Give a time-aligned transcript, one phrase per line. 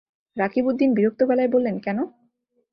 [0.37, 1.97] রকিবউদ্দিন বিরক্ত গলায় বললেন, কেন?